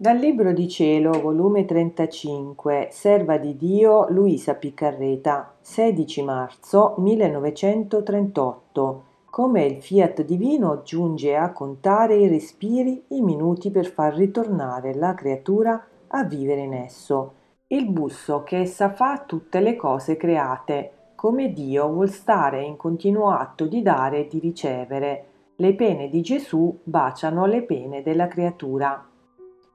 [0.00, 9.04] Dal Libro di Cielo, volume 35, Serva di Dio Luisa Piccarreta, 16 marzo 1938.
[9.28, 15.12] Come il fiat divino giunge a contare i respiri, i minuti per far ritornare la
[15.12, 17.34] creatura a vivere in esso.
[17.66, 23.32] Il busso che essa fa tutte le cose create, come Dio vuol stare in continuo
[23.32, 25.26] atto di dare e di ricevere.
[25.56, 29.04] Le pene di Gesù baciano le pene della creatura.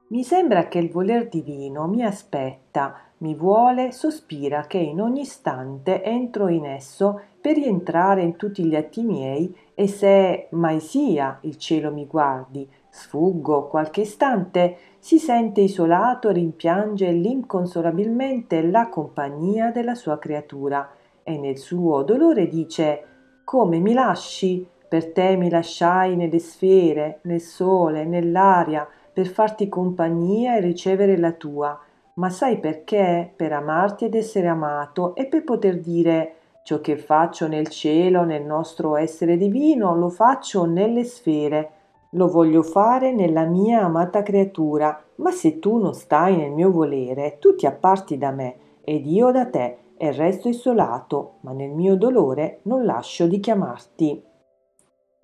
[0.08, 6.04] Mi sembra che il voler divino mi aspetta, mi vuole, sospira che in ogni istante
[6.04, 11.56] entro in esso per rientrare in tutti gli atti miei e se mai sia il
[11.56, 20.20] cielo mi guardi, sfuggo qualche istante, si sente isolato, rimpiange l'inconsolabilmente la compagnia della sua
[20.20, 20.88] creatura
[21.24, 23.04] e nel suo dolore dice
[23.42, 24.68] come mi lasci?
[24.88, 31.32] Per te mi lasciai nelle sfere, nel sole, nell'aria, per farti compagnia e ricevere la
[31.32, 31.80] tua.
[32.16, 33.32] Ma sai perché?
[33.34, 38.44] Per amarti ed essere amato e per poter dire ciò che faccio nel cielo, nel
[38.44, 41.70] nostro essere divino, lo faccio nelle sfere.
[42.10, 47.38] Lo voglio fare nella mia amata creatura, ma se tu non stai nel mio volere,
[47.40, 51.96] tu ti apparti da me ed io da te e resto isolato, ma nel mio
[51.96, 54.22] dolore non lascio di chiamarti.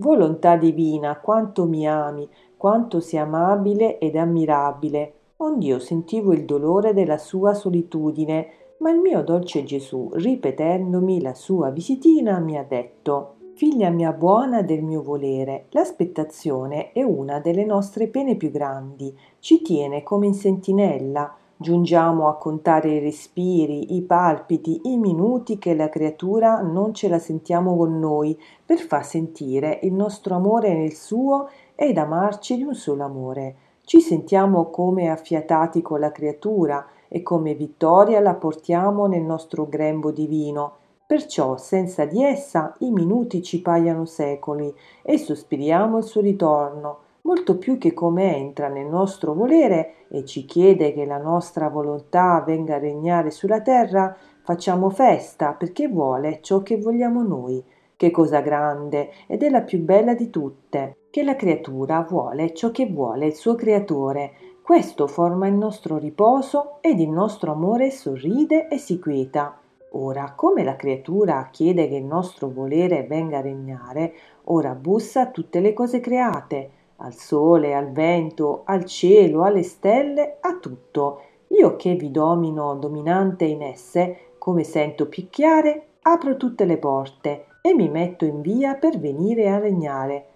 [0.03, 7.19] Volontà divina, quanto mi ami, quanto sei amabile ed ammirabile, ond'io sentivo il dolore della
[7.19, 13.91] sua solitudine, ma il mio dolce Gesù, ripetendomi la sua visitina, mi ha detto Figlia
[13.91, 20.03] mia buona del mio volere, l'aspettazione è una delle nostre pene più grandi, ci tiene
[20.03, 21.33] come in sentinella,
[21.63, 27.21] Giungiamo a contare i respiri, i palpiti, i minuti che la creatura non ce la
[27.21, 28.36] sentiamo con noi
[28.67, 33.55] per far sentire il nostro amore nel suo ed amarci di un solo amore.
[33.85, 40.11] Ci sentiamo come affiatati con la creatura e come vittoria la portiamo nel nostro grembo
[40.11, 40.79] divino.
[41.07, 47.57] Perciò senza di essa i minuti ci paiono secoli e sospiriamo il suo ritorno molto
[47.57, 52.75] più che come entra nel nostro volere e ci chiede che la nostra volontà venga
[52.75, 57.63] a regnare sulla terra, facciamo festa perché vuole ciò che vogliamo noi.
[57.97, 62.73] Che cosa grande ed è la più bella di tutte, che la creatura vuole ciò
[62.73, 64.33] che vuole il suo creatore.
[64.61, 69.57] Questo forma il nostro riposo ed il nostro amore sorride e si quieta.
[69.91, 74.13] Ora, come la creatura chiede che il nostro volere venga a regnare,
[74.45, 76.71] ora bussa a tutte le cose create,
[77.02, 81.20] al sole, al vento, al cielo, alle stelle, a tutto.
[81.48, 87.74] Io che vi domino dominante in esse, come sento picchiare, apro tutte le porte e
[87.74, 90.27] mi metto in via per venire a regnare.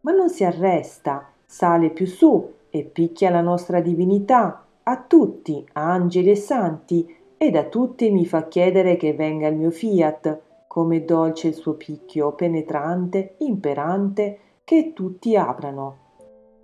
[0.00, 6.30] Ma non si arresta, sale più su e picchia la nostra divinità, a tutti, angeli
[6.30, 11.48] e santi, ed a tutti mi fa chiedere che venga il mio fiat, come dolce
[11.48, 16.01] il suo picchio, penetrante, imperante, che tutti aprano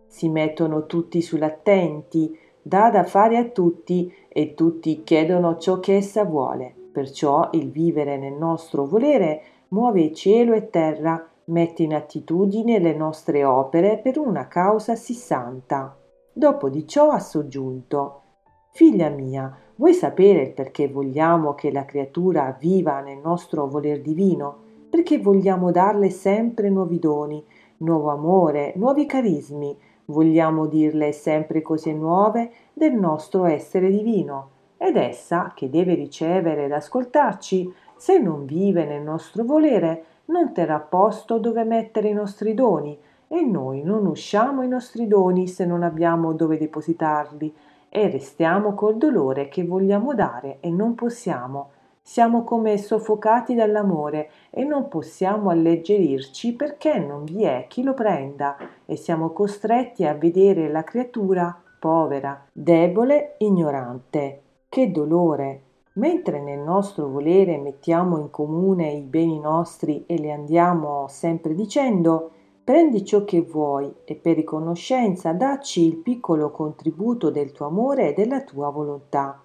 [0.09, 6.25] si mettono tutti sull'attenti, dà da fare a tutti e tutti chiedono ciò che essa
[6.25, 6.75] vuole.
[6.91, 13.45] Perciò il vivere nel nostro volere muove cielo e terra, mette in attitudine le nostre
[13.45, 15.97] opere per una causa sì santa.
[16.33, 18.23] Dopo di ciò ha soggiunto
[18.71, 24.59] Figlia mia, vuoi sapere il perché vogliamo che la creatura viva nel nostro voler divino?
[24.89, 27.45] Perché vogliamo darle sempre nuovi doni,
[27.79, 29.77] nuovo amore, nuovi carismi,
[30.11, 36.73] vogliamo dirle sempre cose nuove del nostro essere divino ed essa, che deve ricevere ed
[36.73, 42.97] ascoltarci, se non vive nel nostro volere, non terrà posto dove mettere i nostri doni
[43.27, 47.55] e noi non usciamo i nostri doni se non abbiamo dove depositarli
[47.89, 51.71] e restiamo col dolore che vogliamo dare e non possiamo
[52.09, 58.57] siamo come soffocati dall'amore e non possiamo alleggerirci perché non vi è chi lo prenda
[58.87, 64.41] e siamo costretti a vedere la creatura povera, debole, ignorante.
[64.71, 65.61] Che dolore!
[65.99, 72.31] Mentre nel nostro volere mettiamo in comune i beni nostri e le andiamo sempre dicendo
[72.65, 78.13] prendi ciò che vuoi e per riconoscenza dacci il piccolo contributo del tuo amore e
[78.15, 79.43] della tua volontà.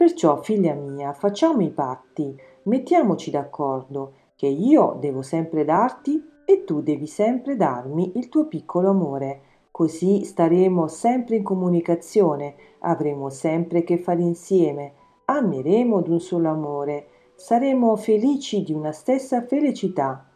[0.00, 6.80] Perciò, figlia mia, facciamo i patti, mettiamoci d'accordo, che io devo sempre darti e tu
[6.80, 9.40] devi sempre darmi il tuo piccolo amore.
[9.70, 14.94] Così staremo sempre in comunicazione, avremo sempre che fare insieme,
[15.26, 20.30] ameremo d'un solo amore, saremo felici di una stessa felicità.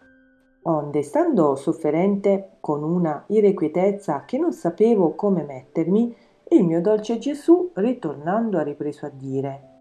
[0.65, 6.15] Onde, stando sofferente con una irrequietezza che non sapevo come mettermi,
[6.49, 9.73] Il mio dolce Gesù, ritornando, ha ripreso a dire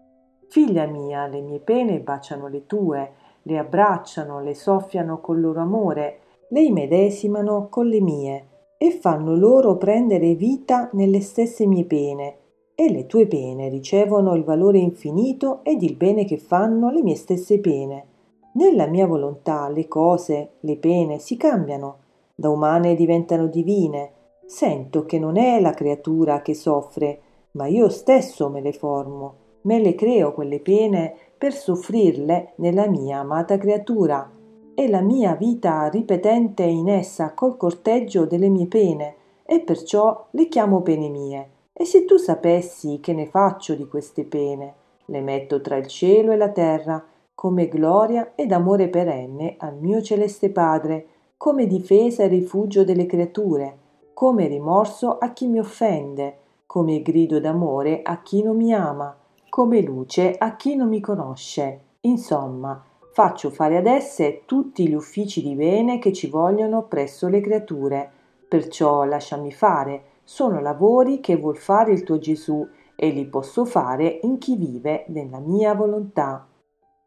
[0.48, 3.12] Figlia mia, le mie pene baciano le tue,
[3.42, 6.18] le abbracciano, le soffiano col loro amore,
[6.48, 8.46] le immedesimano con le mie
[8.78, 12.36] e fanno loro prendere vita nelle stesse mie pene
[12.74, 17.14] e le tue pene ricevono il valore infinito ed il bene che fanno le mie
[17.14, 18.06] stesse pene.
[18.54, 21.98] Nella mia volontà le cose, le pene si cambiano,
[22.34, 24.10] da umane diventano divine.
[24.46, 27.20] Sento che non è la creatura che soffre,
[27.52, 33.20] ma io stesso me le formo, me le creo quelle pene per soffrirle nella mia
[33.20, 34.30] amata creatura.
[34.74, 39.14] E la mia vita ripetente in essa col corteggio delle mie pene
[39.46, 41.48] e perciò le chiamo pene mie.
[41.72, 44.74] E se tu sapessi che ne faccio di queste pene,
[45.06, 47.04] le metto tra il cielo e la terra,
[47.34, 51.06] come gloria ed amore perenne al mio celeste Padre,
[51.36, 53.78] come difesa e rifugio delle creature,
[54.14, 59.14] come rimorso a chi mi offende, come grido d'amore a chi non mi ama,
[59.48, 61.80] come luce a chi non mi conosce.
[62.02, 62.82] Insomma,
[63.12, 68.10] faccio fare ad esse tutti gli uffici di bene che ci vogliono presso le creature.
[68.48, 74.20] Perciò lasciami fare, sono lavori che vuol fare il tuo Gesù e li posso fare
[74.22, 76.46] in chi vive nella mia volontà.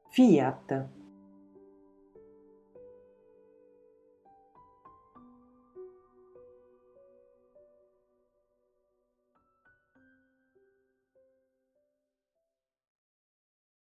[0.09, 0.96] Fiat.